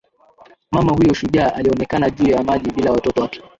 [0.71, 3.41] mama huyo shujaa alionekana juu ya maji bila watoto wake